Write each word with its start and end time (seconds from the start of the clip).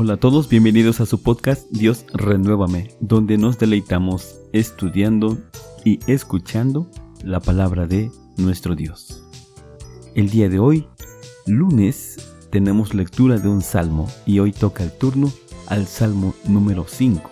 Hola 0.00 0.14
a 0.14 0.16
todos, 0.16 0.48
bienvenidos 0.48 1.00
a 1.00 1.06
su 1.06 1.24
podcast 1.24 1.68
Dios 1.72 2.06
Renuévame, 2.14 2.94
donde 3.00 3.36
nos 3.36 3.58
deleitamos 3.58 4.38
estudiando 4.52 5.36
y 5.84 5.98
escuchando 6.06 6.88
la 7.24 7.40
palabra 7.40 7.88
de 7.88 8.12
nuestro 8.36 8.76
Dios. 8.76 9.24
El 10.14 10.30
día 10.30 10.48
de 10.48 10.60
hoy, 10.60 10.86
lunes, 11.46 12.32
tenemos 12.50 12.94
lectura 12.94 13.38
de 13.38 13.48
un 13.48 13.60
salmo 13.60 14.08
y 14.24 14.38
hoy 14.38 14.52
toca 14.52 14.84
el 14.84 14.92
turno 14.92 15.32
al 15.66 15.88
salmo 15.88 16.32
número 16.46 16.84
5. 16.86 17.28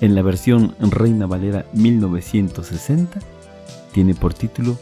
En 0.00 0.14
la 0.14 0.22
versión 0.22 0.74
Reina 0.80 1.26
Valera 1.26 1.66
1960 1.74 3.20
tiene 3.92 4.14
por 4.14 4.32
título 4.32 4.78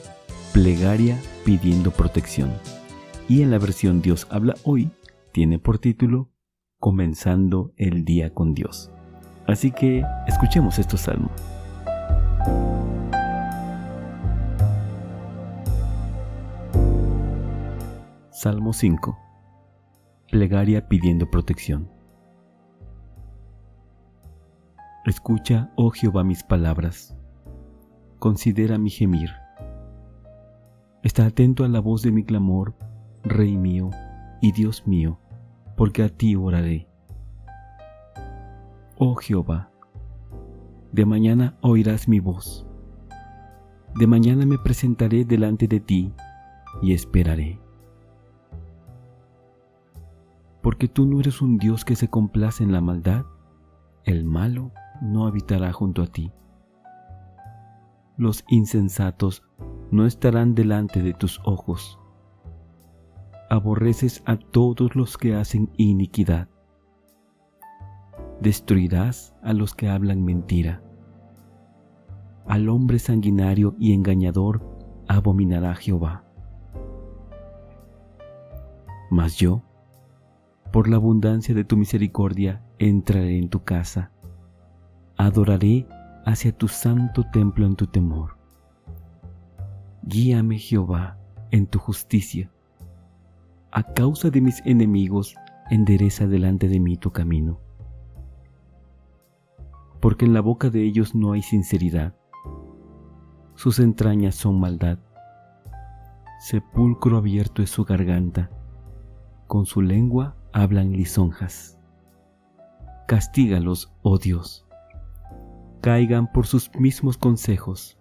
Plegaria 0.52 1.20
pidiendo 1.45 1.91
protección. 1.91 2.52
Y 3.28 3.42
en 3.42 3.50
la 3.50 3.59
versión 3.59 4.02
Dios 4.02 4.28
habla 4.30 4.55
hoy 4.62 4.92
tiene 5.32 5.59
por 5.59 5.80
título 5.80 6.28
Comenzando 6.80 7.73
el 7.77 8.05
día 8.05 8.32
con 8.32 8.55
Dios. 8.55 8.92
Así 9.48 9.73
que 9.73 10.05
escuchemos 10.28 10.78
estos 10.78 11.01
salmos. 11.01 11.32
Salmo 18.30 18.73
5. 18.73 19.18
Plegaria 20.30 20.87
pidiendo 20.87 21.28
protección. 21.28 21.91
Escucha, 25.04 25.73
oh 25.74 25.90
Jehová, 25.90 26.23
mis 26.23 26.45
palabras. 26.45 27.16
Considera 28.21 28.79
mi 28.79 28.90
gemir. 28.90 29.30
Está 31.02 31.26
atento 31.26 31.65
a 31.65 31.68
la 31.68 31.80
voz 31.80 32.02
de 32.02 32.12
mi 32.12 32.23
clamor, 32.23 32.76
Rey 33.24 33.56
mío 33.56 33.90
y 34.40 34.52
Dios 34.52 34.87
mío, 34.87 35.18
porque 35.79 36.02
a 36.02 36.09
ti 36.09 36.34
oraré. 36.34 36.88
Oh 38.98 39.15
Jehová, 39.15 39.71
de 40.90 41.07
mañana 41.07 41.57
oirás 41.60 42.09
mi 42.09 42.18
voz. 42.18 42.66
De 43.95 44.09
mañana 44.09 44.45
me 44.45 44.59
presentaré 44.59 45.24
delante 45.24 45.68
de 45.68 45.79
ti 45.79 46.12
y 46.82 46.95
esperaré. 46.95 47.60
Porque 50.62 50.88
tú 50.88 51.06
no 51.06 51.21
eres 51.21 51.40
un 51.40 51.59
Dios 51.59 51.84
que 51.84 51.95
se 51.95 52.09
complace 52.09 52.65
en 52.65 52.73
la 52.73 52.80
maldad, 52.80 53.24
el 54.02 54.24
malo 54.24 54.73
no 55.01 55.29
habitará 55.29 55.73
junto 55.73 56.02
a 56.02 56.09
ti. 56.09 56.32
Los 58.16 58.45
insensatos 58.49 59.45
no 59.93 60.06
estarán 60.06 60.56
delante 60.56 61.02
de 61.02 61.15
tus 61.15 61.40
ojos. 61.45 62.01
Aborreces 63.51 64.22
a 64.27 64.37
todos 64.37 64.94
los 64.94 65.16
que 65.16 65.34
hacen 65.34 65.71
iniquidad. 65.78 66.49
Destruirás 68.41 69.34
a 69.43 69.55
los 69.55 69.75
que 69.75 69.88
hablan 69.88 70.22
mentira. 70.22 70.82
Al 72.47 72.69
hombre 72.69 72.99
sanguinario 72.99 73.75
y 73.78 73.94
engañador 73.94 74.62
abominará 75.09 75.75
Jehová. 75.75 76.25
Mas 79.10 79.37
yo, 79.37 79.62
por 80.71 80.88
la 80.88 80.97
abundancia 80.97 81.55
de 81.55 81.65
tu 81.65 81.78
misericordia, 81.78 82.62
entraré 82.78 83.38
en 83.38 83.49
tu 83.49 83.65
casa. 83.65 84.12
Adoraré 85.16 85.87
hacia 86.27 86.53
tu 86.53 86.69
santo 86.69 87.25
templo 87.33 87.65
en 87.65 87.77
tu 87.77 87.87
temor. 87.87 88.37
Guíame 90.03 90.59
Jehová 90.59 91.19
en 91.51 91.67
tu 91.67 91.78
justicia. 91.78 92.51
A 93.71 93.83
causa 93.83 94.31
de 94.31 94.41
mis 94.41 94.62
enemigos, 94.65 95.34
endereza 95.71 96.27
delante 96.27 96.69
de 96.69 96.81
mí 96.81 96.97
tu 96.97 97.11
camino. 97.12 97.61
Porque 100.01 100.25
en 100.25 100.33
la 100.33 100.41
boca 100.41 100.71
de 100.71 100.83
ellos 100.83 101.15
no 101.15 101.33
hay 101.33 101.43
sinceridad. 101.43 102.15
Sus 103.55 103.78
entrañas 103.78 104.34
son 104.34 104.61
maldad. 104.61 104.99
Sepulcro 106.41 107.17
abierto 107.17 107.62
es 107.62 107.71
su 107.71 107.84
garganta. 107.84 108.51
Con 109.47 109.67
su 109.67 109.83
lengua 109.83 110.37
hablan 110.53 110.93
lisonjas. 110.93 111.78
Castígalos, 113.07 113.93
oh 114.03 114.19
Dios. 114.19 114.67
Caigan 115.81 116.31
por 116.33 116.47
sus 116.47 116.71
mismos 116.75 117.19
consejos 117.19 117.99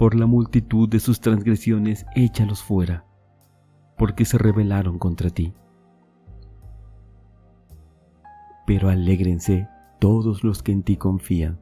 por 0.00 0.14
la 0.14 0.24
multitud 0.24 0.88
de 0.88 0.98
sus 0.98 1.20
transgresiones, 1.20 2.06
échalos 2.14 2.62
fuera, 2.62 3.04
porque 4.00 4.24
se 4.24 4.38
rebelaron 4.38 4.98
contra 4.98 5.28
ti. 5.28 5.52
Pero 8.66 8.88
alégrense 8.88 9.68
todos 9.98 10.42
los 10.42 10.62
que 10.62 10.72
en 10.72 10.82
ti 10.82 10.96
confían. 10.96 11.60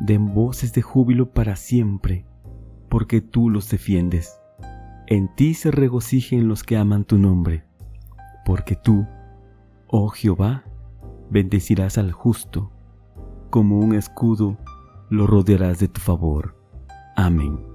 Den 0.00 0.34
voces 0.34 0.74
de 0.74 0.82
júbilo 0.82 1.32
para 1.32 1.56
siempre, 1.56 2.26
porque 2.90 3.22
tú 3.22 3.48
los 3.48 3.70
defiendes. 3.70 4.38
En 5.06 5.34
ti 5.34 5.54
se 5.54 5.70
regocijen 5.70 6.46
los 6.46 6.62
que 6.62 6.76
aman 6.76 7.06
tu 7.06 7.16
nombre, 7.16 7.64
porque 8.44 8.76
tú, 8.76 9.06
oh 9.88 10.10
Jehová, 10.10 10.64
bendecirás 11.30 11.96
al 11.96 12.12
justo, 12.12 12.70
como 13.48 13.78
un 13.78 13.94
escudo 13.94 14.58
lo 15.08 15.26
rodearás 15.26 15.78
de 15.78 15.88
tu 15.88 16.02
favor. 16.02 16.54
Amén. 17.16 17.73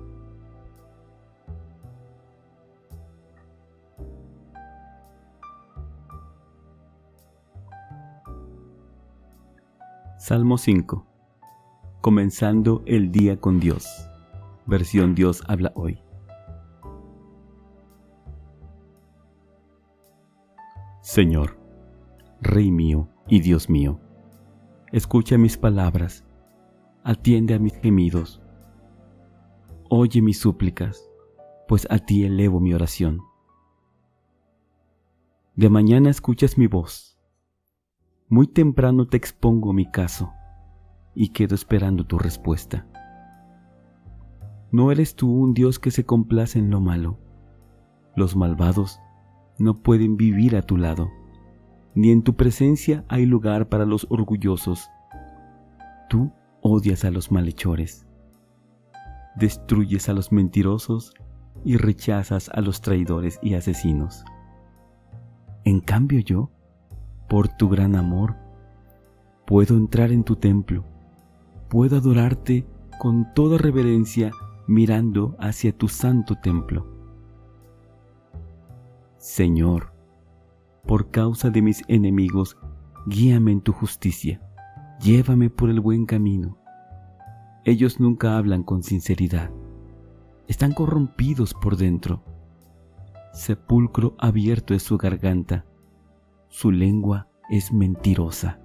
Salmo 10.19 10.57
5. 10.57 11.07
Comenzando 12.01 12.83
el 12.85 13.09
día 13.09 13.39
con 13.39 13.61
Dios. 13.61 13.87
Versión 14.65 15.15
Dios 15.15 15.41
habla 15.47 15.71
hoy. 15.75 16.03
Señor, 21.01 21.57
Rey 22.41 22.69
mío 22.69 23.07
y 23.29 23.39
Dios 23.39 23.69
mío, 23.69 24.01
escucha 24.91 25.37
mis 25.37 25.57
palabras, 25.57 26.25
atiende 27.05 27.53
a 27.53 27.59
mis 27.59 27.73
gemidos 27.75 28.41
Oye 29.89 30.21
mis 30.21 30.39
súplicas, 30.39 31.09
pues 31.67 31.87
a 31.89 31.97
ti 31.97 32.25
elevo 32.25 32.59
mi 32.59 32.73
oración. 32.73 33.21
De 35.55 35.69
mañana 35.69 36.09
escuchas 36.09 36.57
mi 36.57 36.67
voz. 36.67 37.18
Muy 38.29 38.47
temprano 38.47 39.07
te 39.07 39.17
expongo 39.17 39.73
mi 39.73 39.89
caso 39.89 40.31
y 41.15 41.29
quedo 41.29 41.55
esperando 41.55 42.05
tu 42.05 42.17
respuesta. 42.17 42.87
No 44.71 44.91
eres 44.91 45.15
tú 45.15 45.31
un 45.31 45.53
Dios 45.53 45.79
que 45.79 45.91
se 45.91 46.05
complace 46.05 46.59
en 46.59 46.69
lo 46.69 46.79
malo. 46.79 47.17
Los 48.15 48.35
malvados 48.35 48.99
no 49.57 49.81
pueden 49.81 50.15
vivir 50.15 50.55
a 50.55 50.61
tu 50.61 50.77
lado, 50.77 51.09
ni 51.95 52.11
en 52.11 52.21
tu 52.21 52.35
presencia 52.35 53.03
hay 53.07 53.25
lugar 53.25 53.67
para 53.67 53.85
los 53.85 54.05
orgullosos. 54.09 54.89
Tú 56.07 56.31
odias 56.61 57.03
a 57.03 57.11
los 57.11 57.31
malhechores 57.31 58.05
destruyes 59.39 60.09
a 60.09 60.13
los 60.13 60.31
mentirosos 60.31 61.13
y 61.63 61.77
rechazas 61.77 62.49
a 62.53 62.61
los 62.61 62.81
traidores 62.81 63.39
y 63.41 63.55
asesinos. 63.55 64.23
En 65.63 65.79
cambio 65.79 66.19
yo, 66.19 66.51
por 67.29 67.47
tu 67.47 67.69
gran 67.69 67.95
amor, 67.95 68.35
puedo 69.45 69.77
entrar 69.77 70.11
en 70.11 70.23
tu 70.23 70.35
templo, 70.35 70.83
puedo 71.69 71.97
adorarte 71.97 72.65
con 72.99 73.33
toda 73.33 73.57
reverencia 73.57 74.31
mirando 74.67 75.35
hacia 75.39 75.71
tu 75.71 75.87
santo 75.87 76.35
templo. 76.35 76.85
Señor, 79.17 79.93
por 80.85 81.11
causa 81.11 81.49
de 81.49 81.61
mis 81.61 81.83
enemigos, 81.87 82.57
guíame 83.05 83.51
en 83.51 83.61
tu 83.61 83.71
justicia, 83.71 84.41
llévame 84.99 85.49
por 85.49 85.69
el 85.69 85.79
buen 85.79 86.05
camino 86.05 86.59
ellos 87.69 87.99
nunca 87.99 88.35
hablan 88.35 88.63
con 88.63 88.81
sinceridad. 88.81 89.51
Están 90.47 90.73
corrompidos 90.73 91.53
por 91.53 91.77
dentro. 91.77 92.23
Sepulcro 93.31 94.15
abierto 94.17 94.73
es 94.73 94.81
su 94.81 94.97
garganta. 94.97 95.65
Su 96.47 96.71
lengua 96.71 97.27
es 97.49 97.71
mentirosa. 97.71 98.59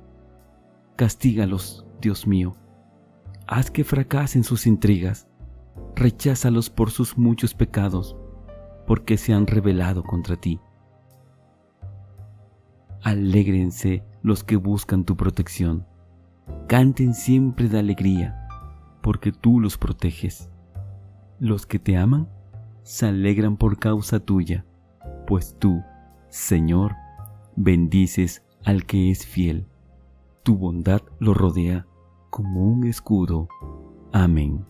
Castígalos, 0.96 1.86
Dios 2.00 2.26
mío. 2.26 2.56
Haz 3.46 3.70
que 3.70 3.84
fracasen 3.84 4.44
sus 4.44 4.66
intrigas. 4.66 5.28
Recházalos 5.96 6.70
por 6.70 6.90
sus 6.90 7.18
muchos 7.18 7.54
pecados, 7.54 8.16
porque 8.86 9.16
se 9.16 9.32
han 9.32 9.46
rebelado 9.46 10.02
contra 10.02 10.36
ti. 10.36 10.60
Alégrense 13.02 14.04
los 14.22 14.44
que 14.44 14.56
buscan 14.56 15.04
tu 15.04 15.16
protección. 15.16 15.86
Canten 16.68 17.14
siempre 17.14 17.68
de 17.68 17.78
alegría 17.78 18.44
porque 19.04 19.32
tú 19.32 19.60
los 19.60 19.76
proteges. 19.76 20.50
Los 21.38 21.66
que 21.66 21.78
te 21.78 21.98
aman 21.98 22.26
se 22.82 23.06
alegran 23.06 23.58
por 23.58 23.78
causa 23.78 24.18
tuya, 24.18 24.64
pues 25.26 25.56
tú, 25.58 25.82
Señor, 26.30 26.94
bendices 27.54 28.42
al 28.64 28.84
que 28.84 29.10
es 29.10 29.26
fiel. 29.26 29.66
Tu 30.42 30.56
bondad 30.56 31.02
lo 31.18 31.34
rodea 31.34 31.86
como 32.30 32.66
un 32.66 32.86
escudo. 32.86 33.48
Amén. 34.12 34.64